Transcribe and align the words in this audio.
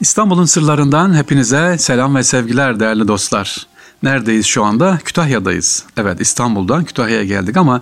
İstanbul'un 0.00 0.44
sırlarından 0.44 1.14
hepinize 1.14 1.78
selam 1.78 2.16
ve 2.16 2.22
sevgiler 2.22 2.80
değerli 2.80 3.08
dostlar. 3.08 3.66
Neredeyiz 4.02 4.46
şu 4.46 4.64
anda? 4.64 4.98
Kütahya'dayız. 5.04 5.84
Evet 5.96 6.20
İstanbul'dan 6.20 6.84
Kütahya'ya 6.84 7.24
geldik 7.24 7.56
ama 7.56 7.80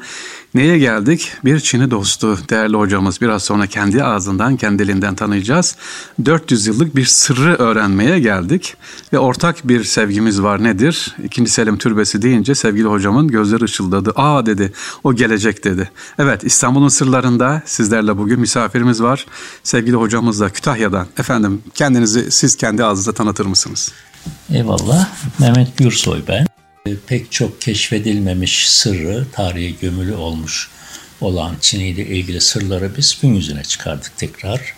neye 0.55 0.79
geldik? 0.79 1.33
Bir 1.45 1.61
Çin'i 1.61 1.91
dostu 1.91 2.39
değerli 2.51 2.77
hocamız 2.77 3.21
biraz 3.21 3.43
sonra 3.43 3.67
kendi 3.67 4.05
ağzından 4.05 4.57
kendiliğinden 4.57 5.15
tanıyacağız. 5.15 5.77
400 6.25 6.67
yıllık 6.67 6.97
bir 6.97 7.05
sırrı 7.05 7.55
öğrenmeye 7.55 8.21
geldik 8.21 8.77
ve 9.13 9.19
ortak 9.19 9.69
bir 9.69 9.85
sevgimiz 9.85 10.43
var 10.43 10.65
nedir? 10.65 11.17
İkinci 11.25 11.51
Selim 11.51 11.79
Türbesi 11.79 12.23
deyince 12.23 12.55
sevgili 12.55 12.87
hocamın 12.87 13.29
gözleri 13.29 13.65
ışıldadı. 13.65 14.13
Aa 14.17 14.47
dedi 14.47 14.73
o 15.05 15.15
gelecek 15.15 15.65
dedi. 15.65 15.91
Evet 16.19 16.45
İstanbul'un 16.45 16.89
sırlarında 16.89 17.63
sizlerle 17.67 18.19
bugün 18.19 18.41
misafirimiz 18.41 19.03
var. 19.03 19.27
Sevgili 19.63 19.97
hocamız 19.97 20.41
da 20.41 20.49
Kütahya'dan. 20.49 21.07
Efendim 21.19 21.63
kendinizi 21.75 22.31
siz 22.31 22.57
kendi 22.57 22.85
ağzınıza 22.85 23.13
tanıtır 23.13 23.47
mısınız? 23.47 23.93
Eyvallah. 24.51 25.09
Mehmet 25.39 25.77
Gürsoy 25.77 26.23
ben. 26.29 26.48
E, 26.89 26.97
pek 27.07 27.33
çok 27.33 27.61
keşfedilmemiş 27.61 28.69
sırrı, 28.69 29.27
tarihe 29.33 29.71
gömülü 29.71 30.15
olmuş 30.15 30.71
olan 31.21 31.55
Çin 31.61 31.81
ile 31.81 32.07
ilgili 32.07 32.41
sırları 32.41 32.97
biz 32.97 33.19
gün 33.23 33.35
yüzüne 33.35 33.63
çıkardık 33.63 34.13
tekrar. 34.17 34.75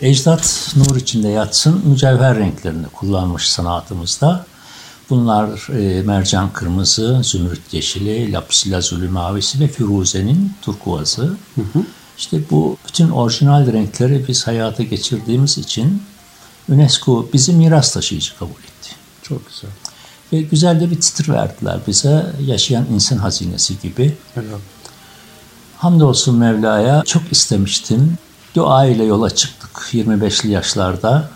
Ecdat 0.00 0.72
nur 0.76 0.96
içinde 0.96 1.28
yatsın 1.28 1.82
mücevher 1.88 2.36
renklerini 2.36 2.86
kullanmış 2.86 3.48
sanatımızda. 3.48 4.46
Bunlar 5.10 5.68
e, 5.78 6.02
mercan 6.02 6.52
kırmızı, 6.52 7.20
zümrüt 7.24 7.74
yeşili, 7.74 8.32
lapis 8.32 8.66
lazuli 8.66 9.08
mavisi 9.08 9.60
ve 9.60 9.68
firuzenin 9.68 10.52
turkuazı. 10.62 11.22
Hı 11.54 11.60
hı. 11.72 11.82
İşte 12.18 12.40
bu 12.50 12.76
bütün 12.88 13.10
orijinal 13.10 13.72
renkleri 13.72 14.24
biz 14.28 14.46
hayata 14.46 14.82
geçirdiğimiz 14.82 15.58
için 15.58 16.02
UNESCO 16.68 17.28
bizi 17.32 17.52
miras 17.52 17.92
taşıyıcı 17.92 18.38
kabul 18.38 18.50
etti. 18.50 18.90
Çok 19.22 19.48
güzel. 19.48 19.70
Ve 20.32 20.40
güzel 20.40 20.80
de 20.80 20.90
bir 20.90 21.00
titir 21.00 21.28
verdiler 21.28 21.78
bize 21.86 22.26
yaşayan 22.46 22.86
insan 22.94 23.16
hazinesi 23.16 23.80
gibi. 23.80 24.16
Evet. 24.36 24.46
Hamdolsun 25.76 26.36
Mevla'ya 26.36 27.02
çok 27.06 27.22
istemiştim. 27.30 28.18
Dua 28.54 28.86
ile 28.86 29.04
yola 29.04 29.30
çıktık 29.30 29.70
25'li 29.92 30.50
yaşlarda. 30.50 31.30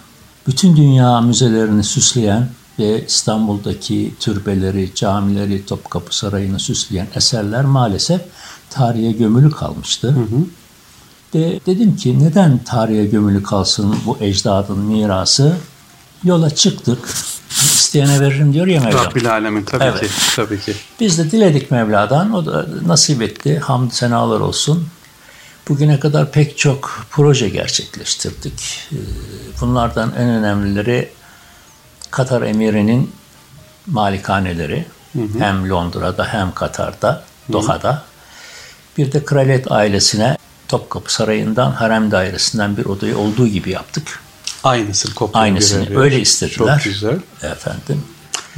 Bütün 0.47 0.77
dünya 0.77 1.21
müzelerini 1.21 1.85
süsleyen 1.85 2.49
ve 2.79 3.07
İstanbul'daki 3.07 4.15
türbeleri, 4.21 4.95
camileri, 4.95 5.67
Topkapı 5.67 6.17
Sarayı'nı 6.17 6.61
süsleyen 6.61 7.07
eserler 7.15 7.65
maalesef 7.65 8.21
tarihe 8.71 9.13
gömülü 9.13 9.51
kalmıştı. 9.51 10.09
Hı 10.09 10.21
hı. 10.21 10.47
De, 11.33 11.61
dedim 11.67 11.97
ki 11.97 12.19
neden 12.19 12.59
tarihe 12.59 13.05
gömülü 13.05 13.43
kalsın 13.43 13.97
bu 14.07 14.17
ecdadın 14.21 14.79
mirası? 14.79 15.57
Yola 16.25 16.51
çıktık. 16.51 16.99
İsteyene 17.51 18.21
veririm 18.21 18.53
diyor 18.53 18.67
ya 18.67 18.81
Mevla. 18.81 19.05
Rabbil 19.05 19.33
Alemin 19.33 19.65
tabii 19.65 19.85
evet. 19.85 20.01
ki. 20.01 20.09
Tabii 20.37 20.61
ki. 20.61 20.75
Biz 21.01 21.19
de 21.19 21.31
diledik 21.31 21.71
Mevla'dan. 21.71 22.33
O 22.33 22.47
da 22.47 22.67
nasip 22.87 23.23
etti. 23.23 23.59
Hamd 23.59 23.91
senalar 23.91 24.41
olsun. 24.41 24.89
Bugüne 25.69 26.01
kadar 26.01 26.33
pek 26.33 26.59
çok 26.59 27.07
proje 27.11 27.49
gerçekleştirdik. 27.49 28.81
Ee, 28.93 28.97
bunlardan 29.61 30.13
en 30.19 30.29
önemlileri 30.29 31.11
Katar 32.11 32.43
Emiri'nin 32.43 33.13
malikaneleri. 33.87 34.87
Hı 35.13 35.23
hı. 35.23 35.39
Hem 35.39 35.71
Londra'da 35.71 36.25
hem 36.25 36.53
Katar'da, 36.55 37.25
Doha'da. 37.53 38.05
Bir 38.99 39.13
de 39.13 39.25
kraliyet 39.25 39.73
ailesine 39.73 40.37
Topkapı 40.69 41.15
Sarayı'ndan 41.15 41.71
harem 41.71 42.11
dairesinden 42.11 42.77
bir 42.77 42.85
odayı 42.85 43.19
olduğu 43.19 43.47
gibi 43.47 43.71
yaptık. 43.71 44.21
Aynısını 44.65 45.15
kopya 45.15 45.41
Aynısını 45.41 46.01
öyle 46.01 46.21
istediler. 46.21 46.79
Çok 46.85 46.85
güzel. 46.85 47.17
Efendim. 47.43 48.03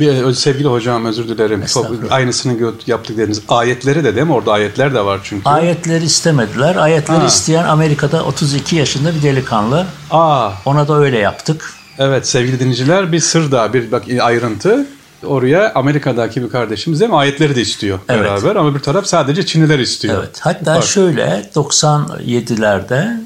Bir 0.01 0.35
sevgili 0.35 0.69
hocam 0.69 1.05
özür 1.05 1.29
dilerim. 1.29 1.65
Aynısını 2.11 2.73
yaptık 2.87 3.17
dediniz. 3.17 3.43
Ayetleri 3.49 4.05
de 4.05 4.17
değil 4.17 4.27
mi? 4.27 4.33
Orada 4.33 4.53
ayetler 4.53 4.95
de 4.95 5.05
var 5.05 5.21
çünkü. 5.25 5.49
Ayetleri 5.49 6.05
istemediler. 6.05 6.77
Ayetleri 6.77 7.19
ha. 7.19 7.27
isteyen 7.27 7.65
Amerika'da 7.65 8.25
32 8.25 8.77
yaşında 8.77 9.15
bir 9.15 9.23
delikanlı. 9.23 9.87
Aa. 10.11 10.51
Ona 10.65 10.89
da 10.89 10.99
öyle 10.99 11.19
yaptık. 11.19 11.73
Evet 11.99 12.29
sevgili 12.29 12.61
dinleyiciler 12.61 13.13
bir 13.13 13.21
sır 13.21 13.53
daha 13.53 13.73
bir 13.73 13.93
bak 13.93 14.05
ayrıntı 14.21 14.87
oraya 15.27 15.73
Amerika'daki 15.75 16.43
bir 16.43 16.49
kardeşimiz 16.49 17.01
hem 17.01 17.15
ayetleri 17.15 17.57
de 17.57 17.61
istiyor 17.61 17.99
evet. 18.09 18.25
beraber 18.25 18.57
ama 18.57 18.75
bir 18.75 18.81
taraf 18.81 19.07
sadece 19.07 19.47
Çinliler 19.47 19.79
istiyor. 19.79 20.19
Evet. 20.19 20.41
Hatta 20.41 20.77
Bak. 20.77 20.85
şöyle 20.85 21.51
97'lerde 21.55 23.21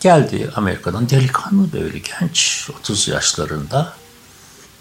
geldi 0.00 0.50
Amerika'dan 0.56 1.10
delikanlı 1.10 1.72
böyle 1.72 1.98
genç 1.98 2.70
30 2.80 3.08
yaşlarında 3.08 3.92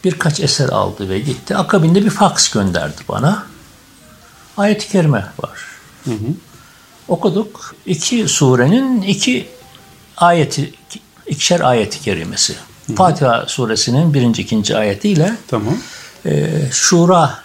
birkaç 0.03 0.39
eser 0.39 0.69
aldı 0.69 1.09
ve 1.09 1.19
gitti. 1.19 1.55
Akabinde 1.55 2.05
bir 2.05 2.09
faks 2.09 2.49
gönderdi 2.49 3.01
bana. 3.09 3.45
Ayet-i 4.57 4.87
kerime 4.87 5.25
var. 5.39 5.59
Hı 6.05 6.11
hı. 6.11 6.33
Okuduk. 7.07 7.75
İki 7.85 8.27
surenin 8.27 9.01
iki 9.01 9.49
ayeti, 10.17 10.73
ikişer 11.27 11.59
ayeti 11.59 12.01
kerimesi. 12.01 12.53
Hı 12.53 12.93
hı. 12.93 12.95
Fatiha 12.95 13.45
suresinin 13.47 14.13
birinci, 14.13 14.41
ikinci 14.41 14.77
ayetiyle 14.77 15.37
tamam 15.47 15.77
e, 16.25 16.61
Şura 16.71 17.39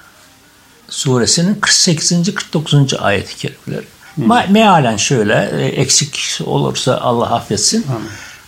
suresinin 0.89 1.55
48. 1.55 2.35
49. 2.35 2.95
ayet-i 2.99 3.37
kerimeleri. 3.37 3.87
Hmm. 4.15 4.53
Mealen 4.53 4.97
şöyle, 4.97 5.51
e, 5.59 5.67
eksik 5.67 6.41
olursa 6.45 6.99
Allah 6.99 7.35
affetsin. 7.35 7.83
Hmm. 7.83 7.95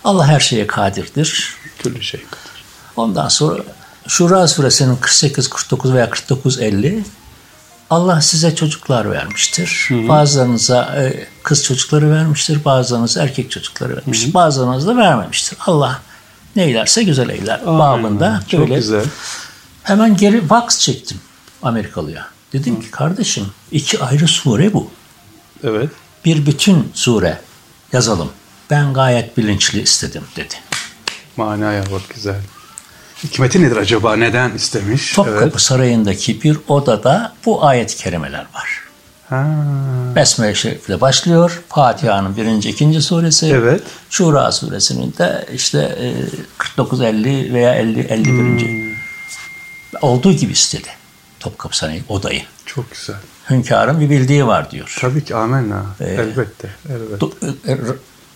Allah 0.04 0.26
her 0.26 0.40
şeye 0.40 0.66
kadirdir. 0.66 1.54
Türlü 1.78 2.02
şey 2.02 2.20
kadir. 2.20 2.64
Ondan 2.96 3.28
sonra 3.28 3.62
Şura 4.08 4.48
suresinin 4.48 4.96
48, 4.96 5.48
49 5.48 5.92
veya 5.92 6.10
49, 6.10 6.60
50 6.60 7.04
Allah 7.90 8.20
size 8.20 8.54
çocuklar 8.54 9.10
vermiştir. 9.10 9.86
Hı 9.88 9.94
hı. 9.94 10.08
Bazılarınıza 10.08 10.82
e, 10.96 11.26
kız 11.42 11.64
çocukları 11.64 12.10
vermiştir, 12.10 12.64
bazılarınıza 12.64 13.22
erkek 13.22 13.50
çocukları 13.50 13.96
vermiştir. 13.96 14.26
Hı 14.26 14.30
hı. 14.30 14.34
Bazılarınıza 14.34 14.88
da 14.88 14.96
vermemiştir. 14.96 15.58
Allah 15.66 16.00
neylerse 16.56 17.02
güzel 17.02 17.28
eyler. 17.28 17.60
Aynen. 17.66 17.78
Babında 17.78 18.40
Çok 18.48 18.60
böyle 18.60 18.74
güzel. 18.74 19.04
Hemen 19.82 20.16
geri 20.16 20.46
fax 20.46 20.78
çektim 20.78 21.18
Amerikalıya. 21.62 22.26
Dedim 22.52 22.76
Hı. 22.76 22.80
ki 22.80 22.90
kardeşim 22.90 23.46
iki 23.72 24.00
ayrı 24.00 24.28
sure 24.28 24.72
bu. 24.72 24.90
Evet. 25.64 25.90
Bir 26.24 26.46
bütün 26.46 26.92
sure 26.94 27.40
yazalım. 27.92 28.30
Ben 28.70 28.94
gayet 28.94 29.36
bilinçli 29.36 29.82
istedim 29.82 30.22
dedi. 30.36 30.54
Manaya 31.36 31.82
bak 31.92 32.02
güzel. 32.14 32.40
Hikmeti 33.24 33.62
nedir 33.62 33.76
acaba? 33.76 34.16
Neden 34.16 34.50
istemiş? 34.50 35.12
Topkapı 35.12 35.42
evet. 35.42 35.60
Sarayı'ndaki 35.60 36.42
bir 36.42 36.58
odada 36.68 37.32
bu 37.46 37.64
ayet-i 37.66 37.96
kerimeler 37.96 38.46
var. 38.54 38.80
Ha. 39.28 39.46
Besmele 40.16 40.54
Şerif'le 40.54 41.00
başlıyor. 41.00 41.62
Fatiha'nın 41.68 42.36
birinci, 42.36 42.70
ikinci 42.70 43.02
suresi. 43.02 43.46
Evet. 43.46 43.82
Şura 44.10 44.52
suresinin 44.52 45.14
de 45.18 45.46
işte 45.54 45.98
49-50 46.58 47.50
e, 47.50 47.52
veya 47.52 47.82
50-51. 47.82 48.24
Hmm 48.24 48.94
olduğu 50.02 50.32
gibi 50.32 50.52
istedi. 50.52 50.88
Topkapı 51.40 51.76
Sarayı 51.76 52.02
odayı. 52.08 52.42
Çok 52.66 52.90
güzel. 52.90 53.16
Hünkârın 53.50 54.00
bir 54.00 54.10
bildiği 54.10 54.46
var 54.46 54.70
diyor. 54.70 54.96
Tabii 55.00 55.24
ki 55.24 55.34
amenna. 55.36 55.82
Ee, 56.00 56.04
elbette. 56.04 56.68
elbette. 56.88 57.26
E, 57.72 57.78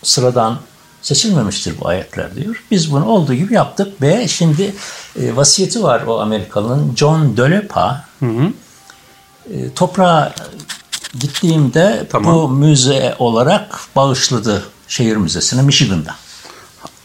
sıradan 0.03 0.59
seçilmemiştir 1.03 1.81
bu 1.81 1.89
ayetler 1.89 2.35
diyor. 2.35 2.65
Biz 2.71 2.93
bunu 2.93 3.07
olduğu 3.07 3.35
gibi 3.35 3.55
yaptık 3.55 4.03
ve 4.03 4.29
şimdi 4.29 4.75
e, 5.21 5.37
vasiyeti 5.37 5.83
var 5.83 6.03
o 6.07 6.21
Amerikalı'nın 6.21 6.97
John 6.97 7.37
Dölepa. 7.37 8.05
Hı 8.21 8.27
hı. 8.27 8.53
E, 9.55 9.75
toprağa 9.75 10.35
gittiğimde 11.21 12.07
tamam. 12.11 12.35
bu 12.35 12.49
müze 12.49 13.15
olarak 13.19 13.81
bağışladı 13.97 14.65
şehir 14.89 15.17
müzesine 15.17 15.63
Michigan'da. 15.63 16.15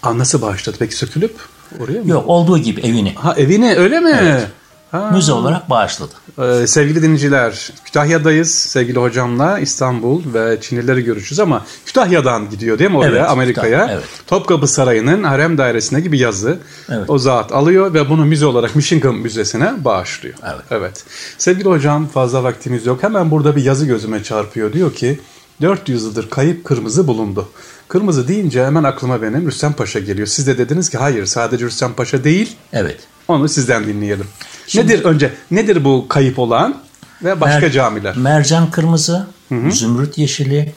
Ha, 0.01 0.17
nasıl 0.17 0.41
bağışladı 0.41 0.77
peki 0.79 0.95
sökülüp? 0.95 1.35
Oraya 1.79 2.01
mı? 2.01 2.09
Yok 2.09 2.23
olduğu 2.27 2.57
gibi 2.57 2.81
evini. 2.81 3.13
Ha 3.15 3.33
evini 3.37 3.75
öyle 3.75 3.99
mi? 3.99 4.19
Evet. 4.21 4.47
Ha. 4.93 5.11
Müze 5.13 5.33
olarak 5.33 5.69
bağışladı. 5.69 6.11
Ee, 6.41 6.67
sevgili 6.67 7.01
dinleyiciler, 7.01 7.71
Kütahya'dayız 7.85 8.51
sevgili 8.51 8.99
hocamla 8.99 9.59
İstanbul 9.59 10.33
ve 10.33 10.61
Çinlileri 10.61 11.03
görüşürüz 11.03 11.39
ama 11.39 11.65
Kütahya'dan 11.85 12.49
gidiyor 12.49 12.79
değil 12.79 12.89
mi 12.89 12.97
oraya 12.97 13.09
evet, 13.09 13.29
Amerika'ya? 13.29 13.89
Evet. 13.91 14.03
Topkapı 14.27 14.67
Sarayı'nın 14.67 15.23
harem 15.23 15.57
dairesine 15.57 15.99
gibi 16.01 16.19
yazı 16.19 16.59
evet. 16.89 17.09
o 17.09 17.17
zat 17.17 17.51
alıyor 17.51 17.93
ve 17.93 18.09
bunu 18.09 18.25
müze 18.25 18.45
olarak 18.45 18.75
Michigan 18.75 19.15
Müzesi'ne 19.15 19.85
bağışlıyor. 19.85 20.35
Evet. 20.43 20.63
evet. 20.71 21.03
Sevgili 21.37 21.69
hocam 21.69 22.07
fazla 22.07 22.43
vaktimiz 22.43 22.85
yok. 22.85 23.03
Hemen 23.03 23.31
burada 23.31 23.55
bir 23.55 23.63
yazı 23.63 23.85
gözüme 23.85 24.23
çarpıyor. 24.23 24.73
Diyor 24.73 24.93
ki 24.93 25.19
400 25.61 26.03
yıldır 26.03 26.29
kayıp 26.29 26.65
kırmızı 26.65 27.07
bulundu. 27.07 27.49
Kırmızı 27.87 28.27
deyince 28.27 28.65
hemen 28.65 28.83
aklıma 28.83 29.21
benim 29.21 29.47
Rüstem 29.47 29.73
Paşa 29.73 29.99
geliyor. 29.99 30.27
Siz 30.27 30.47
de 30.47 30.57
dediniz 30.57 30.89
ki 30.89 30.97
hayır 30.97 31.25
sadece 31.25 31.65
Rüstem 31.65 31.93
Paşa 31.93 32.23
değil. 32.23 32.55
Evet. 32.73 32.97
Onu 33.27 33.49
sizden 33.49 33.87
dinleyelim. 33.87 34.27
Şimdi, 34.67 34.93
nedir 34.93 35.03
önce 35.03 35.33
nedir 35.51 35.83
bu 35.85 36.05
kayıp 36.07 36.39
olan 36.39 36.77
ve 37.23 37.41
başka 37.41 37.59
mer, 37.59 37.71
camiler? 37.71 38.17
Mercan 38.17 38.71
kırmızı, 38.71 39.27
Hı-hı. 39.49 39.71
zümrüt 39.71 40.17
yeşili, 40.17 40.73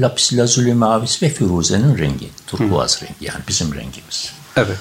lapis 0.00 0.32
lazuli 0.32 0.74
mavisi 0.74 1.26
ve 1.26 1.30
firuzenin 1.30 1.98
rengi. 1.98 2.28
Turkuaz 2.46 3.02
rengi 3.02 3.24
yani 3.24 3.40
bizim 3.48 3.74
rengimiz. 3.74 4.32
Evet. 4.56 4.78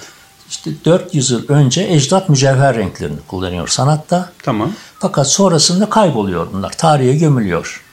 İşte 0.50 0.72
400 0.86 1.32
yıl 1.32 1.48
önce 1.48 1.88
ecdat 1.90 2.30
mücevher 2.30 2.76
renklerini 2.76 3.20
kullanıyor 3.28 3.68
sanatta. 3.68 4.32
Tamam. 4.44 4.72
Fakat 5.00 5.28
sonrasında 5.28 5.90
kayboluyor 5.90 6.48
bunlar. 6.54 6.72
Tarihe 6.78 7.16
gömülüyor. 7.16 7.84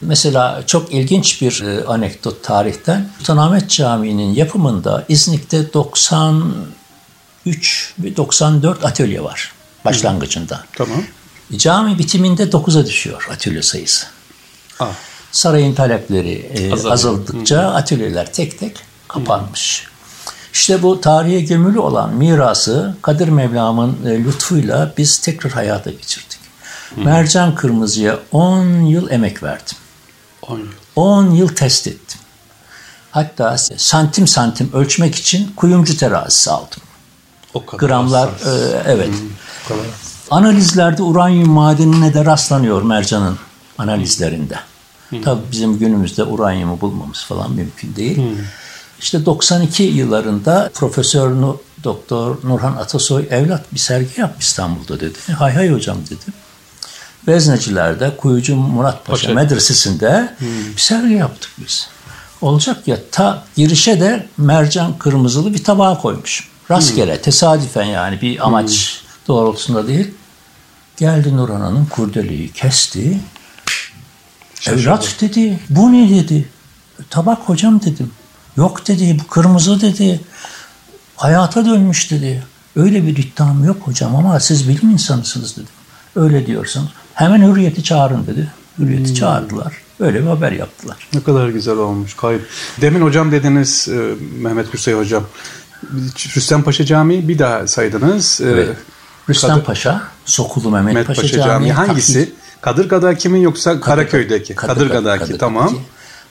Mesela 0.00 0.62
çok 0.66 0.92
ilginç 0.92 1.42
bir 1.42 1.62
e, 1.62 1.84
anekdot 1.84 2.44
tarihten. 2.44 3.08
Sultanahmet 3.18 3.70
Camii'nin 3.70 4.34
yapımında 4.34 5.04
İznik'te 5.08 5.72
93 7.46 7.94
ve 7.98 8.16
94 8.16 8.84
atölye 8.84 9.24
var 9.24 9.52
başlangıcında. 9.84 10.64
Tamam. 10.72 11.02
Cami 11.56 11.98
bitiminde 11.98 12.42
9'a 12.42 12.86
düşüyor 12.86 13.28
atölye 13.32 13.62
sayısı. 13.62 14.06
Ah. 14.80 14.92
Sarayın 15.32 15.74
talepleri 15.74 16.32
e, 16.32 16.72
Azalıyor. 16.72 16.92
azaldıkça 16.92 17.60
atölyeler 17.60 18.32
tek 18.32 18.58
tek 18.58 18.76
kapanmış. 19.08 19.86
İşte 20.52 20.82
bu 20.82 21.00
tarihe 21.00 21.40
gömülü 21.40 21.78
olan 21.78 22.14
mirası 22.14 22.96
Kadir 23.02 23.28
Mevlam'ın 23.28 24.06
e, 24.06 24.24
lütfuyla 24.24 24.92
biz 24.98 25.18
tekrar 25.18 25.52
hayata 25.52 25.90
geçirdik. 25.90 26.38
Mercan 26.96 27.54
Kırmızı'ya 27.54 28.18
10 28.32 28.66
yıl 28.66 29.10
emek 29.10 29.42
verdim. 29.42 29.76
10 30.42 30.58
yıl. 30.58 30.66
10 30.96 31.30
yıl 31.30 31.48
test 31.48 31.86
ettim. 31.86 32.20
Hatta 33.10 33.58
santim 33.76 34.26
santim 34.26 34.70
ölçmek 34.72 35.14
için 35.14 35.52
kuyumcu 35.56 35.96
terazisi 35.96 36.50
aldım. 36.50 36.82
O 37.56 37.66
kadar. 37.66 37.86
Gramlar 37.86 38.32
hassas. 38.32 38.46
e, 38.74 38.82
evet. 38.86 39.10
O 39.64 39.68
kadar. 39.68 39.86
Analizlerde 40.30 41.02
uranyum 41.02 41.50
madenine 41.50 42.14
de 42.14 42.24
rastlanıyor 42.24 42.82
mercanın 42.82 43.38
analizlerinde. 43.78 44.58
Tabii 45.24 45.40
bizim 45.52 45.78
günümüzde 45.78 46.24
uranyumu 46.24 46.80
bulmamız 46.80 47.24
falan 47.24 47.52
mümkün 47.52 47.96
değil. 47.96 48.22
İşte 49.00 49.26
92 49.26 49.82
yıllarında 49.82 50.70
Profesör 50.74 51.32
Doktor 51.84 52.36
Nurhan 52.44 52.76
Atasoy 52.76 53.26
evlat 53.30 53.72
bir 53.72 53.78
sergi 53.78 54.20
yap 54.20 54.36
İstanbul'da 54.40 55.00
dedi. 55.00 55.18
Hay 55.38 55.54
hay 55.54 55.70
hocam 55.72 55.96
dedim. 56.06 56.34
Vezneciler'de 57.28 58.16
Kuyucu 58.16 58.56
Murat 58.56 59.06
Paşa 59.06 59.26
Paşa. 59.26 59.34
medresesinde 59.34 60.34
bir 60.76 60.80
sergi 60.80 61.14
yaptık 61.14 61.50
biz. 61.58 61.88
Olacak 62.40 62.88
ya 62.88 62.98
ta 63.12 63.44
girişe 63.56 64.00
de 64.00 64.26
mercan 64.38 64.98
kırmızılı 64.98 65.54
bir 65.54 65.64
tabağa 65.64 65.98
koymuş. 65.98 66.48
Rastgele, 66.70 67.22
tesadüfen 67.22 67.84
yani 67.84 68.20
bir 68.20 68.46
amaç 68.46 69.00
doğrultusunda 69.28 69.88
değil. 69.88 70.14
Geldi 70.96 71.36
Nurhan 71.36 71.60
Hanım 71.60 71.86
kurdeleyi 71.86 72.52
kesti. 72.52 73.20
Evlat 74.68 75.16
dedi, 75.20 75.60
bu 75.70 75.92
ne 75.92 76.10
dedi. 76.10 76.48
Tabak 77.10 77.38
hocam 77.38 77.80
dedim. 77.82 78.10
Yok 78.56 78.88
dedi, 78.88 79.18
bu 79.20 79.26
kırmızı 79.26 79.80
dedi. 79.80 80.20
Hayata 81.16 81.66
dönmüş 81.66 82.10
dedi. 82.10 82.42
Öyle 82.76 83.06
bir 83.06 83.16
iddiam 83.16 83.64
yok 83.64 83.76
hocam 83.80 84.16
ama 84.16 84.40
siz 84.40 84.68
bilim 84.68 84.90
insanısınız 84.90 85.56
dedim. 85.56 85.68
Öyle 86.16 86.46
diyorsanız. 86.46 86.88
Hemen 87.14 87.42
hürriyeti 87.42 87.82
çağırın 87.82 88.26
dedi. 88.26 88.52
Hürriyeti 88.78 89.14
çağırdılar. 89.14 89.72
Böyle 90.00 90.22
bir 90.22 90.26
haber 90.26 90.52
yaptılar. 90.52 90.96
Ne 91.14 91.22
kadar 91.22 91.48
güzel 91.48 91.76
olmuş. 91.76 92.14
Kayıp. 92.16 92.48
Demin 92.80 93.00
hocam 93.00 93.32
dediniz 93.32 93.88
e, 93.88 94.14
Mehmet 94.40 94.72
Gürsey 94.72 94.94
hocam. 94.94 95.24
Rüstem 96.36 96.62
Paşa 96.62 96.84
Camii 96.84 97.28
bir 97.28 97.38
daha 97.38 97.66
saydınız. 97.66 98.40
E, 98.40 98.48
Evet. 98.50 98.76
Rüstem 99.28 99.50
Kadı- 99.50 99.64
Paşa, 99.64 100.02
Sokulu 100.24 100.70
Mehmet, 100.70 100.86
Mehmet 100.94 101.06
Paşa, 101.06 101.22
Paşa, 101.22 101.36
Camii. 101.36 101.48
Camii 101.48 101.72
hangisi? 101.72 102.32
Kadırga'dakimin 102.60 103.40
yoksa 103.40 103.80
Karaköy'deki? 103.80 104.54
Kadırga'daki 104.54 105.38
tamam. 105.38 105.74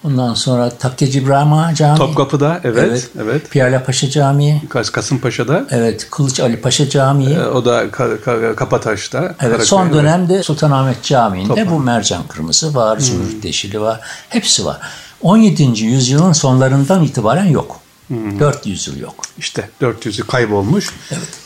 Ondan 0.04 0.34
sonra 0.34 0.70
Takkeci 0.70 1.20
İbrahim 1.20 1.54
Ağa 1.54 1.74
Camii. 1.76 1.98
Topkapı'da 1.98 2.60
evet 2.64 3.10
evet. 3.24 3.50
Piyale 3.52 3.84
Paşa 3.84 4.10
Camii. 4.10 4.62
Kas- 4.70 4.90
Kasımpaşa'da 4.92 5.66
Evet. 5.70 6.08
Kılıç 6.12 6.40
Ali 6.40 6.62
Paşa 6.62 6.90
Camii. 6.90 7.34
e, 7.34 7.46
o 7.46 7.66
da 7.66 7.84
Ka- 7.86 8.18
Ka- 8.26 8.56
Kapataş'ta. 8.56 9.20
Evet, 9.22 9.38
Karaköy, 9.38 9.66
son 9.66 9.86
evet. 9.86 9.94
dönemde 9.94 10.44
Sultanahmet 10.44 11.04
Camii'nde 11.04 11.48
Toplam. 11.48 11.70
bu 11.70 11.80
mercan 11.80 12.24
kırmızı 12.28 12.76
var, 12.76 13.00
zümrüt 13.00 13.46
yeşili 13.46 13.82
var. 13.82 14.00
Hepsi 14.30 14.66
var. 14.66 14.78
17. 15.22 15.86
yüzyılın 15.86 16.34
sonlarından 16.34 17.04
itibaren 17.04 17.46
yok. 17.46 17.80
400 18.10 18.88
yıl 18.88 19.00
yok. 19.00 19.26
İşte 19.38 19.70
400'ü 19.82 20.28
kaybolmuş. 20.28 20.90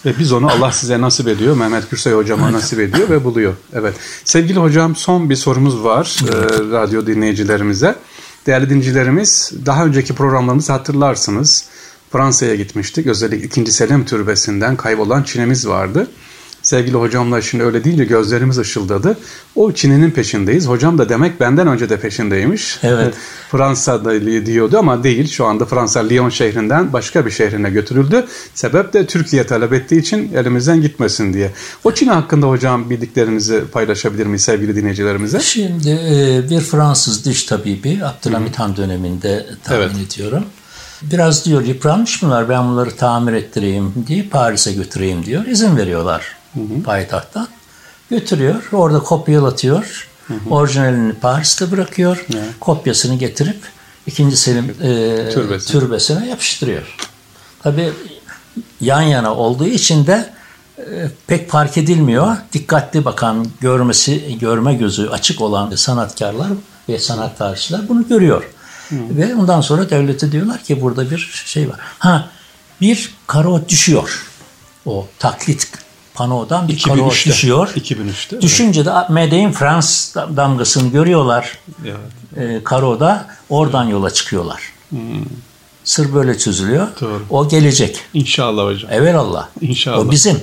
Ve 0.06 0.20
biz 0.20 0.32
onu 0.32 0.52
Allah 0.52 0.72
size 0.72 1.02
nasip 1.02 1.28
ediyor. 1.28 1.56
Mehmet 1.56 1.92
Gürsey 1.92 2.14
hocama 2.14 2.52
nasip 2.52 2.80
ediyor 2.80 3.10
ve 3.10 3.24
buluyor. 3.24 3.54
Evet. 3.74 3.96
Sevgili 4.24 4.60
hocam 4.60 4.96
son 4.96 5.30
bir 5.30 5.36
sorumuz 5.36 5.84
var 5.84 6.18
e, 6.28 6.32
radyo 6.72 7.08
dinleyicilerimize. 7.08 7.96
Değerli 8.46 8.70
dinleyicilerimiz 8.70 9.52
daha 9.66 9.86
önceki 9.86 10.16
programlarımızı 10.16 10.72
hatırlarsınız. 10.72 11.66
Fransa'ya 12.12 12.56
gitmiştik. 12.56 13.08
Özellikle 13.08 13.62
2. 13.62 13.72
Selim 13.72 14.06
Türbesi'nden 14.06 14.76
kaybolan 14.76 15.24
Çin'imiz 15.24 15.68
vardı. 15.68 16.08
Sevgili 16.70 16.98
hocamla 16.98 17.42
şimdi 17.42 17.64
öyle 17.64 17.84
deyince 17.84 18.06
gözlerimiz 18.06 18.58
ışıldadı. 18.58 19.18
O 19.56 19.72
Çin'inin 19.72 20.12
peşindeyiz. 20.12 20.68
Hocam 20.68 20.98
da 20.98 21.10
demek 21.10 21.40
benden 21.40 21.68
önce 21.68 21.90
de 21.90 22.00
peşindeymiş. 22.00 22.80
Evet. 22.84 23.14
Fransa'da 23.52 24.46
diyordu 24.46 24.78
ama 24.78 25.04
değil. 25.04 25.28
Şu 25.28 25.46
anda 25.46 25.66
Fransa 25.66 26.00
Lyon 26.00 26.30
şehrinden 26.30 26.94
başka 26.94 27.26
bir 27.26 27.32
şehrine 27.32 27.70
götürüldü. 27.70 28.26
Sebep 28.54 28.94
de 28.94 29.06
Türkiye 29.06 29.44
talep 29.44 29.74
ettiği 29.74 30.00
için 30.00 30.34
elimizden 30.34 30.82
gitmesin 30.82 31.34
diye. 31.34 31.52
O 31.84 31.92
Çin 31.92 32.08
hakkında 32.08 32.48
hocam 32.48 32.90
bildiklerinizi 32.90 33.64
paylaşabilir 33.72 34.26
miyiz 34.26 34.42
sevgili 34.42 34.76
dinleyicilerimize? 34.76 35.40
Şimdi 35.40 35.90
e, 35.90 36.50
bir 36.50 36.60
Fransız 36.62 37.26
diş 37.26 37.44
tabibi 37.44 38.00
Abdülhamit 38.06 38.60
Han 38.60 38.78
döneminde 38.78 39.46
tahmin 39.64 39.82
Evet. 39.82 40.14
ediyorum. 40.14 40.44
Biraz 41.02 41.46
diyor 41.46 41.62
yıpranmış 41.66 42.24
bunlar 42.24 42.50
ben 42.50 42.68
bunları 42.68 42.96
tamir 42.96 43.34
ettireyim 43.34 43.94
diye 44.08 44.24
Paris'e 44.24 44.74
götüreyim 44.74 45.26
diyor. 45.26 45.46
İzin 45.46 45.78
veriyorlar 45.78 46.39
payitahttan. 46.86 47.48
Götürüyor 48.10 48.70
orada 48.72 49.00
kopyalatıyor. 49.00 50.10
Orijinalini 50.50 51.14
Paris'te 51.14 51.72
bırakıyor. 51.72 52.26
Kopyasını 52.60 53.16
getirip 53.16 53.60
ikinci 54.08 54.38
Selim 54.38 54.76
e, 54.82 55.30
Türbesi. 55.34 55.72
türbesine 55.72 56.28
yapıştırıyor. 56.28 56.98
Tabii 57.64 57.92
yan 58.82 59.02
yana 59.02 59.36
olduğu 59.36 59.66
için 59.66 60.08
de 60.08 60.34
e, 60.78 60.84
pek 61.28 61.50
fark 61.50 61.78
edilmiyor. 61.78 62.38
Dikkatli 62.54 63.06
bakan, 63.06 63.48
görmesi, 63.62 64.38
görme 64.40 64.74
gözü 64.74 65.08
açık 65.08 65.42
olan 65.42 65.76
sanatkarlar 65.76 66.48
ve 66.90 67.00
sanat 67.00 67.38
tarihçiler 67.38 67.90
bunu 67.90 68.08
görüyor. 68.08 68.44
Ve 68.92 69.36
ondan 69.36 69.62
sonra 69.62 69.90
devlete 69.90 70.32
diyorlar 70.32 70.64
ki 70.64 70.82
burada 70.82 71.12
bir 71.12 71.44
şey 71.46 71.70
var. 71.70 71.80
Ha 72.00 72.30
bir 72.82 73.16
karo 73.28 73.70
düşüyor. 73.70 74.26
O 74.86 75.08
taklit 75.20 75.68
panodan 76.24 76.68
bir 76.68 76.82
karo 76.84 76.96
2003'te. 77.10 77.30
düşüyor. 77.30 77.68
2003'te, 77.68 78.28
evet. 78.32 78.42
Düşünce 78.42 78.86
de 78.86 78.90
Made 79.10 79.38
in 79.38 79.52
France 79.52 79.88
damgasını 80.36 80.92
görüyorlar 80.92 81.58
Evet. 81.86 81.98
e, 82.60 82.64
karoda. 82.64 83.28
Oradan 83.50 83.84
yola 83.84 84.10
çıkıyorlar. 84.10 84.62
Sır 85.84 86.14
böyle 86.14 86.38
çözülüyor. 86.38 86.88
Doğru. 87.02 87.22
O 87.30 87.50
gelecek. 87.50 88.00
İnşallah 88.14 88.66
hocam. 88.66 88.92
Evelallah. 88.92 89.48
İnşallah. 89.62 89.98
O 90.00 90.12
bizim. 90.12 90.38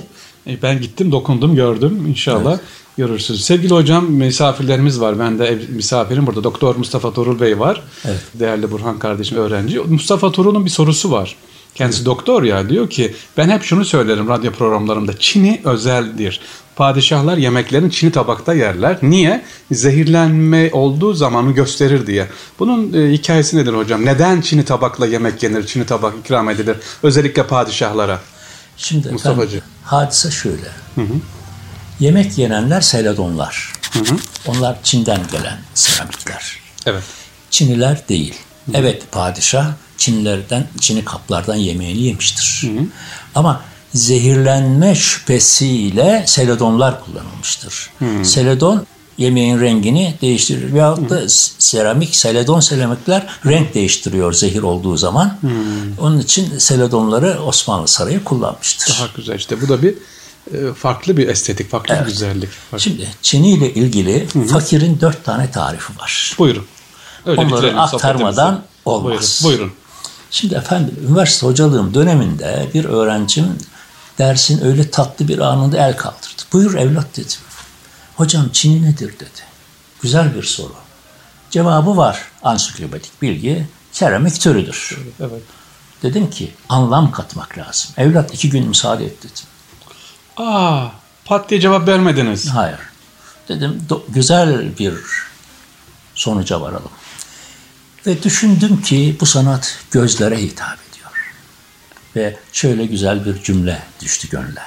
E, 0.47 0.61
Ben 0.61 0.81
gittim, 0.81 1.11
dokundum, 1.11 1.55
gördüm. 1.55 2.07
İnşallah 2.07 2.57
görürsünüz. 2.97 3.45
Sevgili 3.45 3.73
hocam 3.73 4.05
misafirlerimiz 4.05 5.01
var. 5.01 5.19
Ben 5.19 5.39
de 5.39 5.45
ev, 5.45 5.59
misafirim 5.69 6.27
burada. 6.27 6.43
Doktor 6.43 6.75
Mustafa 6.75 7.13
Torul 7.13 7.39
Bey 7.39 7.59
var. 7.59 7.81
Evet. 8.05 8.21
Değerli 8.33 8.71
Burhan 8.71 8.99
kardeşim 8.99 9.37
öğrenci. 9.37 9.79
Mustafa 9.79 10.31
Torul'un 10.31 10.65
bir 10.65 10.69
sorusu 10.69 11.11
var. 11.11 11.35
Kendisi 11.77 12.05
doktor 12.05 12.43
ya 12.43 12.69
diyor 12.69 12.89
ki 12.89 13.15
ben 13.37 13.49
hep 13.49 13.63
şunu 13.63 13.85
söylerim 13.85 14.29
radyo 14.29 14.51
programlarımda. 14.51 15.19
Çin'i 15.19 15.61
özeldir. 15.63 16.39
Padişahlar 16.75 17.37
yemeklerini 17.37 17.91
Çin'i 17.91 18.11
tabakta 18.11 18.53
yerler. 18.53 18.97
Niye? 19.01 19.43
Zehirlenme 19.71 20.69
olduğu 20.73 21.13
zamanı 21.13 21.51
gösterir 21.51 22.07
diye. 22.07 22.27
Bunun 22.59 22.93
e, 22.93 23.11
hikayesi 23.11 23.57
nedir 23.57 23.73
hocam? 23.73 24.05
Neden 24.05 24.41
Çin'i 24.41 24.65
tabakla 24.65 25.07
yemek 25.07 25.43
yenir? 25.43 25.65
Çin'i 25.65 25.85
tabak 25.85 26.13
ikram 26.17 26.49
edilir? 26.49 26.77
Özellikle 27.03 27.47
padişahlara. 27.47 28.19
Şimdi 28.77 29.09
Mustafa 29.09 29.43
efendim, 29.43 29.63
hadise 29.83 30.31
şöyle. 30.31 30.69
Yemek 31.99 32.37
yenenler 32.37 32.81
seladonlar. 32.81 33.73
Onlar 34.47 34.77
Çin'den 34.83 35.21
gelen 35.31 35.59
seramikler. 35.73 36.59
Evet. 36.85 37.03
Çiniler 37.51 38.09
değil. 38.09 38.33
Evet 38.73 39.03
padişah 39.11 39.73
Çinlilerden, 39.97 40.67
Çinli 40.81 41.05
kaplardan 41.05 41.55
yemeğini 41.55 42.01
yemiştir. 42.01 42.69
Ama 43.35 43.61
zehirlenme 43.93 44.95
şüphesiyle 44.95 46.23
seladonlar 46.27 47.05
kullanılmıştır. 47.05 47.89
Seladon 48.23 48.85
yemeğin 49.17 49.61
rengini 49.61 50.15
değiştirir. 50.21 50.73
Veyahut 50.73 51.09
da 51.09 51.21
seramik, 51.59 52.15
seladon 52.15 52.59
seramikler 52.59 53.27
renk 53.45 53.73
değiştiriyor 53.73 54.33
zehir 54.33 54.61
olduğu 54.61 54.97
zaman. 54.97 55.37
Onun 55.99 56.19
için 56.19 56.57
seladonları 56.57 57.41
Osmanlı 57.43 57.87
Sarayı 57.87 58.23
kullanmıştır. 58.23 58.95
Daha 58.99 59.07
güzel 59.15 59.35
işte. 59.35 59.61
Bu 59.61 59.69
da 59.69 59.81
bir 59.81 59.95
e, 60.53 60.73
farklı 60.73 61.17
bir 61.17 61.27
estetik, 61.27 61.71
farklı 61.71 61.95
bir 61.99 62.05
güzellik. 62.05 62.49
Farklı. 62.49 62.83
Şimdi 62.83 63.07
Çini 63.21 63.49
ile 63.49 63.73
ilgili 63.73 64.27
fakirin 64.47 65.01
dört 65.01 65.25
tane 65.25 65.51
tarifi 65.51 65.99
var. 65.99 66.35
Buyurun. 66.39 66.65
Öyle 67.25 67.41
Onları 67.41 67.81
aktarmadan 67.81 68.63
olmaz. 68.85 69.41
Buyurun. 69.43 69.59
Buyurun. 69.59 69.71
Şimdi 70.31 70.55
efendim 70.55 70.95
üniversite 71.07 71.47
hocalığım 71.47 71.93
döneminde 71.93 72.69
bir 72.73 72.85
öğrencim 72.85 73.57
dersin 74.17 74.65
öyle 74.65 74.91
tatlı 74.91 75.27
bir 75.27 75.39
anında 75.39 75.77
el 75.87 75.97
kaldırdı. 75.97 76.41
Buyur 76.53 76.73
evlat 76.75 77.17
dedim. 77.17 77.39
Hocam 78.15 78.49
Çin'i 78.53 78.83
nedir 78.83 79.13
dedi. 79.19 79.41
Güzel 80.01 80.35
bir 80.35 80.43
soru. 80.43 80.73
Cevabı 81.49 81.97
var. 81.97 82.21
Ansiklopedik 82.43 83.21
bilgi 83.21 83.67
keramik 83.93 84.41
türüdür. 84.41 84.97
Evet. 85.19 85.41
Dedim 86.03 86.29
ki 86.29 86.53
anlam 86.69 87.11
katmak 87.11 87.57
lazım. 87.57 87.91
Evlat 87.97 88.33
iki 88.33 88.49
gün 88.49 88.67
müsaade 88.67 89.05
et 89.05 89.23
dedim. 89.23 89.45
Aa, 90.37 90.87
pat 91.25 91.49
diye 91.49 91.59
cevap 91.61 91.87
vermediniz. 91.87 92.49
Hayır. 92.49 92.79
Dedim 93.49 93.81
do- 93.89 94.01
güzel 94.09 94.77
bir 94.79 94.93
sonuca 96.15 96.61
varalım. 96.61 96.91
Ve 98.07 98.23
düşündüm 98.23 98.81
ki 98.81 99.17
bu 99.19 99.25
sanat 99.25 99.77
gözlere 99.91 100.41
hitap 100.41 100.77
ediyor. 100.91 101.11
Ve 102.15 102.37
şöyle 102.53 102.85
güzel 102.85 103.25
bir 103.25 103.43
cümle 103.43 103.83
düştü 104.01 104.29
gönle. 104.29 104.61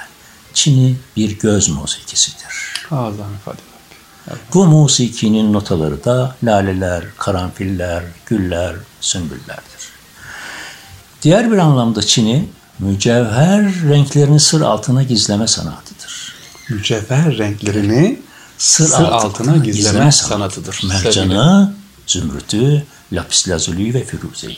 Çin'i 0.53 0.95
bir 1.17 1.39
göz 1.39 1.69
musikisidir. 1.69 2.85
Allah'ın 2.91 3.35
ifade 3.41 3.57
Bu 4.53 4.65
musikinin 4.65 5.53
notaları 5.53 6.03
da 6.03 6.35
laleler, 6.43 7.03
karanfiller, 7.17 8.03
güller, 8.25 8.75
sümbüllerdir. 9.01 9.91
Diğer 11.21 11.51
bir 11.51 11.57
anlamda 11.57 12.03
Çin'i 12.03 12.49
mücevher 12.79 13.63
renklerini 13.89 14.39
sır 14.39 14.61
altına 14.61 15.03
gizleme 15.03 15.47
sanatıdır. 15.47 16.33
Mücevher 16.69 17.37
renklerini 17.37 18.19
Sır, 18.57 18.87
Sır 18.87 19.03
altına 19.03 19.57
gizleme 19.57 20.11
sanatıdır. 20.11 20.81
Mercanı, 20.87 21.73
zümrütü, 22.07 22.85
lapis 23.11 23.49
lazuli 23.49 23.93
ve 23.93 24.03
firuzeyi. 24.03 24.57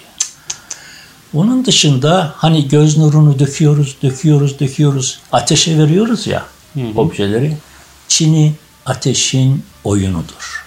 Onun 1.33 1.65
dışında 1.65 2.33
hani 2.37 2.67
göz 2.67 2.97
nurunu 2.97 3.39
döküyoruz, 3.39 3.95
döküyoruz, 4.03 4.59
döküyoruz. 4.59 5.19
Ateşe 5.31 5.77
veriyoruz 5.77 6.27
ya 6.27 6.45
objeleri. 6.95 7.57
Çin'i 8.07 8.53
ateşin 8.85 9.65
oyunudur. 9.83 10.63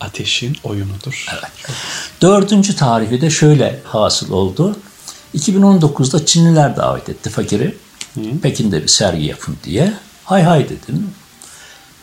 ateşin 0.00 0.56
oyunudur. 0.64 1.26
Dördüncü 2.22 2.76
tarifi 2.76 3.20
de 3.20 3.30
şöyle 3.30 3.80
hasıl 3.84 4.32
oldu. 4.32 4.76
2019'da 5.34 6.26
Çinliler 6.26 6.76
davet 6.76 7.08
etti 7.08 7.30
fakiri. 7.30 7.76
Pekin'de 8.42 8.82
bir 8.82 8.88
sergi 8.88 9.24
yapın 9.24 9.56
diye. 9.64 9.92
Hay 10.24 10.42
hay 10.42 10.64
dedim. 10.64 11.10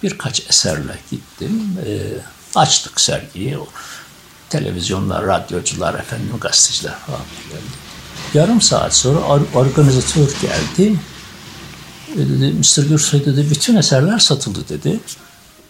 Birkaç 0.03 0.41
eserle 0.49 0.97
gittim. 1.11 1.77
Ee, 1.87 1.97
açtık 2.55 3.01
sergiyi. 3.01 3.57
O 4.45 4.49
televizyonlar, 4.49 5.27
radyocular, 5.27 5.93
efendim 5.93 6.29
gazeteciler 6.41 6.93
falan 6.93 7.21
geldi. 7.49 7.61
Yarım 8.33 8.61
saat 8.61 8.95
sonra 8.95 9.19
or- 9.19 9.53
organizatör 9.55 10.27
geldi. 10.41 10.99
E, 12.13 12.17
dedi, 12.17 12.53
Mr. 12.53 12.83
Gürsoy 12.83 13.25
dedi, 13.25 13.47
bütün 13.51 13.75
eserler 13.75 14.19
satıldı 14.19 14.59
dedi. 14.69 14.99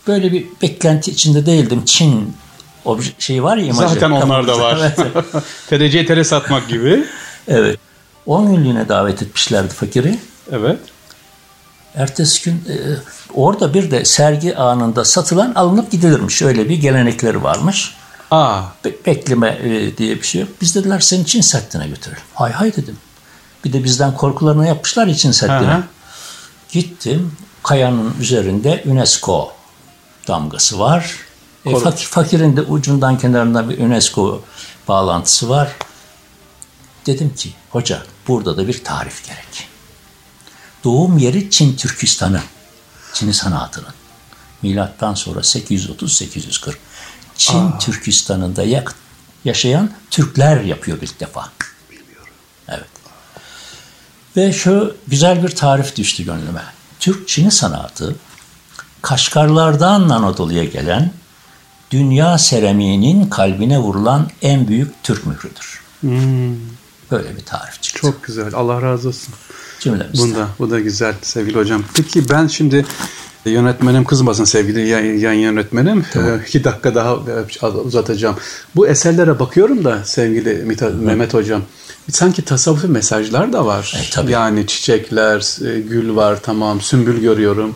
Böyle 0.08 0.32
bir 0.32 0.46
beklenti 0.62 1.12
içinde 1.12 1.46
değildim. 1.46 1.86
Çin 1.86 2.34
obje, 2.86 3.12
şey 3.20 3.44
var 3.44 3.58
ya 3.58 3.66
imajı. 3.66 3.94
Zaten 3.94 4.12
onlar 4.12 4.48
da 4.48 4.60
var. 4.60 4.96
TRC 5.70 6.06
tere 6.08 6.24
satmak 6.24 6.68
gibi. 6.70 7.06
Evet. 7.48 7.80
10 8.26 8.56
günlüğüne 8.56 8.90
davet 8.90 9.22
etmişlerdi 9.22 9.74
fakiri. 9.74 10.20
Evet. 10.52 10.80
Ertesi 11.96 12.44
gün 12.44 12.54
e, 12.54 12.76
orada 13.34 13.74
bir 13.74 13.92
de 13.92 14.06
sergi 14.06 14.58
anında 14.58 15.06
satılan 15.06 15.54
alınıp 15.56 15.92
gidilirmiş. 15.92 16.42
Öyle 16.42 16.70
bir 16.70 16.76
gelenekleri 16.76 17.44
varmış. 17.44 17.96
Aa, 18.32 18.62
Be- 18.86 19.06
bekleme 19.06 19.60
e, 19.64 19.98
diye 19.98 20.16
bir 20.16 20.24
şey 20.24 20.42
yok. 20.42 20.50
Biz 20.62 20.76
dediler 20.76 21.00
senin 21.00 21.24
Çin 21.24 21.42
Seddi'ne 21.42 21.88
götürelim. 21.88 22.22
Hay 22.34 22.52
hay 22.52 22.76
dedim. 22.76 22.98
Bir 23.66 23.74
de 23.74 23.84
bizden 23.84 24.14
korkularını 24.18 24.68
yapmışlar 24.68 25.08
ya 25.08 25.16
Çin 25.16 25.32
Seddi'ne. 25.32 25.84
Gittim. 26.72 27.32
Kayanın 27.64 28.14
üzerinde 28.20 28.84
UNESCO 28.86 29.54
damgası 30.28 30.80
var. 30.80 31.16
E, 31.66 31.72
Koru- 31.72 31.84
fak- 31.84 32.06
fakirin 32.06 32.58
de 32.58 32.62
ucundan 32.62 33.18
kenarından 33.18 33.70
bir 33.70 33.78
UNESCO 33.80 34.42
bağlantısı 34.88 35.50
var. 35.50 35.72
Dedim 37.06 37.34
ki 37.36 37.54
hoca 37.70 38.04
burada 38.28 38.58
da 38.58 38.68
bir 38.68 38.84
tarif 38.84 39.28
gerek. 39.28 39.68
Doğum 40.84 41.18
yeri 41.18 41.50
Çin 41.52 41.76
Türkistan'ı. 41.76 42.42
Çin 43.14 43.32
sanatının. 43.32 43.94
Milattan 44.62 45.14
sonra 45.14 45.40
830-840. 45.40 46.74
Çin 47.38 47.72
Türkistan'ında 47.80 48.64
yak- 48.64 48.96
yaşayan 49.46 49.90
Türkler 50.12 50.62
yapıyor 50.62 50.98
ilk 51.02 51.20
defa. 51.20 51.52
Evet. 52.68 52.86
Ve 54.38 54.54
şu 54.54 54.96
güzel 55.08 55.44
bir 55.44 55.50
tarif 55.50 55.96
düştü 55.96 56.24
gönlüme. 56.26 56.64
Türk 57.00 57.28
Çini 57.28 57.52
sanatı 57.52 58.16
Kaşgarlardan 59.02 60.10
Anadolu'ya 60.10 60.64
gelen 60.64 61.12
dünya 61.92 62.38
seramiğinin 62.38 63.30
kalbine 63.30 63.80
vurulan 63.80 64.30
en 64.42 64.68
büyük 64.68 65.04
Türk 65.04 65.26
mührüdür. 65.26 65.82
Böyle 67.12 67.36
bir 67.38 67.46
tarif 67.46 67.82
çıktı. 67.82 68.02
çok 68.02 68.24
güzel. 68.24 68.54
Allah 68.54 68.82
razı 68.82 69.08
olsun. 69.08 69.34
Cümlemizde. 69.80 70.18
Bunda, 70.24 70.48
bu 70.60 70.72
da 70.72 70.80
güzel 70.80 71.14
sevgili 71.22 71.58
hocam. 71.58 71.84
Peki 71.94 72.30
ben 72.30 72.48
şimdi 72.48 72.86
yönetmenim 73.50 74.04
kızmasın 74.04 74.44
sevgili 74.44 74.88
yayın, 74.88 75.18
yayın 75.18 75.40
yönetmenim. 75.40 76.06
Ee, 76.16 76.20
iki 76.48 76.64
dakika 76.64 76.96
daha 76.96 77.18
e, 77.62 77.66
uzatacağım. 77.68 78.36
Bu 78.76 78.88
eserlere 78.88 79.40
bakıyorum 79.40 79.84
da 79.84 80.04
sevgili 80.04 80.50
Mithat- 80.50 81.02
Mehmet 81.02 81.34
hocam. 81.34 81.62
Sanki 82.12 82.42
tasavvufi 82.42 82.88
mesajlar 82.88 83.54
da 83.54 83.66
var. 83.66 83.94
E, 83.98 84.10
tabii. 84.12 84.32
Yani 84.32 84.68
çiçekler, 84.68 85.68
e, 85.68 85.80
gül 85.80 86.16
var 86.16 86.40
tamam, 86.42 86.82
sümbül 86.82 87.22
görüyorum. 87.22 87.76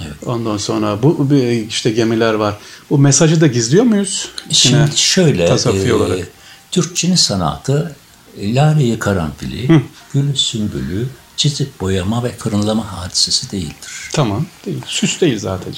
Evet. 0.00 0.14
Ondan 0.26 0.56
sonra 0.56 1.02
bu 1.02 1.28
işte 1.68 1.90
gemiler 1.90 2.34
var. 2.34 2.58
Bu 2.90 2.98
mesajı 2.98 3.40
da 3.40 3.46
gizliyor 3.46 3.84
muyuz? 3.84 4.28
İçine 4.50 4.78
Şimdi 4.86 4.96
şöyle, 4.96 5.46
tasavvufi 5.46 5.88
e, 5.88 5.94
olarak. 5.94 6.28
Türk 6.70 6.96
Çini 6.96 7.16
sanatı 7.16 7.96
e, 8.40 8.54
laleyi 8.54 8.98
karanfili, 8.98 9.82
gül 10.14 10.34
sümbülü, 10.34 11.06
çizip 11.38 11.80
boyama 11.80 12.24
ve 12.24 12.36
fırınlama 12.36 12.92
hadisesi 12.92 13.50
değildir. 13.50 14.10
Tamam. 14.12 14.46
Değil. 14.66 14.82
Süs 14.86 15.20
değil 15.20 15.38
zaten. 15.38 15.74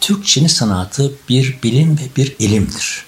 Türk 0.00 0.26
Çini 0.26 0.48
sanatı 0.48 1.12
bir 1.28 1.58
bilim 1.62 1.98
ve 1.98 2.16
bir 2.16 2.36
ilimdir. 2.38 3.04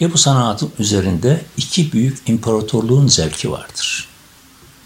Ve 0.00 0.12
bu 0.12 0.18
sanatın 0.18 0.72
üzerinde 0.78 1.44
iki 1.56 1.92
büyük 1.92 2.28
imparatorluğun 2.28 3.08
zevki 3.08 3.50
vardır. 3.50 4.08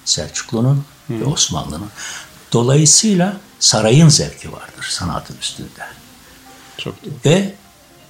Selçuklu'nun 0.04 0.84
ve 1.10 1.24
Osmanlı'nın. 1.24 1.90
Dolayısıyla 2.52 3.36
sarayın 3.60 4.08
zevki 4.08 4.52
vardır 4.52 4.86
sanatın 4.90 5.36
üstünde. 5.40 5.68
Çok 6.78 7.04
doğru. 7.04 7.12
Ve 7.24 7.54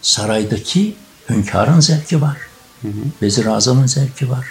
saraydaki 0.02 0.96
hünkârın 1.28 1.80
zevki 1.80 2.22
var. 2.22 2.36
Vezir-i 3.22 3.50
Azam'ın 3.50 3.86
zevki 3.86 4.30
var. 4.30 4.46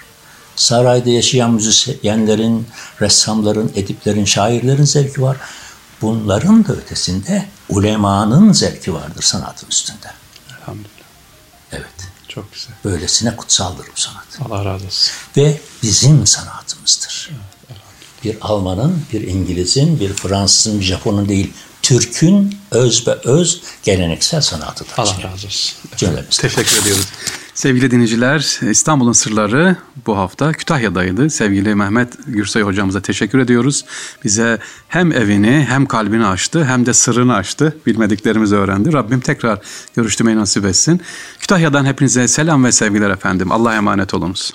Sarayda 0.55 1.09
yaşayan 1.09 1.51
müzisyenlerin, 1.51 2.67
ressamların, 3.01 3.71
ediplerin, 3.75 4.25
şairlerin 4.25 4.83
zevki 4.83 5.21
var. 5.21 5.37
Bunların 6.01 6.67
da 6.67 6.73
ötesinde 6.73 7.45
ulemanın 7.69 8.51
zevki 8.51 8.93
vardır 8.93 9.21
sanatın 9.21 9.67
üstünde. 9.67 10.07
Elhamdülillah. 10.49 10.89
Evet. 11.71 11.85
Çok 12.27 12.53
güzel. 12.53 12.73
Böylesine 12.85 13.35
kutsaldır 13.35 13.85
bu 13.95 14.01
sanat. 14.01 14.25
Allah 14.45 14.65
razı 14.65 14.85
olsun. 14.85 15.13
Ve 15.37 15.61
bizim 15.83 16.27
sanatımızdır. 16.27 17.29
Bir 18.23 18.37
Almanın, 18.41 19.05
bir 19.13 19.21
İngiliz'in, 19.21 19.99
bir 19.99 20.13
Fransız'ın, 20.13 20.79
bir 20.79 20.85
Japon'un 20.85 21.29
değil, 21.29 21.53
Türk'ün 21.81 22.57
öz 22.71 23.07
ve 23.07 23.11
öz 23.11 23.61
geleneksel 23.83 24.41
sanatıdır. 24.41 24.93
Allah 24.97 25.23
razı 25.23 25.47
olsun. 25.47 25.75
Cümlemizden. 25.97 26.49
Teşekkür 26.49 26.81
ediyoruz. 26.81 27.05
Sevgili 27.53 27.91
dinleyiciler, 27.91 28.59
İstanbul'un 28.69 29.11
sırları 29.11 29.75
bu 30.07 30.17
hafta 30.17 30.51
Kütahya'daydı. 30.51 31.29
Sevgili 31.29 31.75
Mehmet 31.75 32.13
Gürsoy 32.27 32.61
hocamıza 32.61 33.01
teşekkür 33.01 33.39
ediyoruz. 33.39 33.85
Bize 34.23 34.59
hem 34.87 35.11
evini 35.11 35.65
hem 35.69 35.85
kalbini 35.85 36.25
açtı 36.25 36.65
hem 36.65 36.85
de 36.85 36.93
sırrını 36.93 37.35
açtı. 37.35 37.77
Bilmediklerimizi 37.85 38.55
öğrendi. 38.55 38.93
Rabbim 38.93 39.19
tekrar 39.19 39.59
görüştürmeyi 39.95 40.37
nasip 40.37 40.65
etsin. 40.65 41.01
Kütahya'dan 41.39 41.85
hepinize 41.85 42.27
selam 42.27 42.63
ve 42.63 42.71
sevgiler 42.71 43.09
efendim. 43.09 43.51
Allah'a 43.51 43.75
emanet 43.75 44.13
olunuz. 44.13 44.53